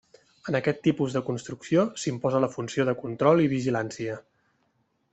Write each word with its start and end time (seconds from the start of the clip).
En 0.51 0.55
aquest 0.59 0.79
tipus 0.87 1.17
de 1.17 1.21
construcció 1.27 1.85
s'imposa 2.05 2.41
la 2.47 2.51
funció 2.57 2.89
de 2.91 2.99
control 3.05 3.45
i 3.45 3.49
vigilància. 3.55 4.21